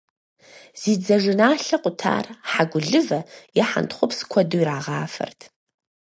[0.79, 3.19] Зи дзажэналъэ къутар хьэгулывэ
[3.61, 5.39] е хьэнтхъупс куэду ирагъафэрт.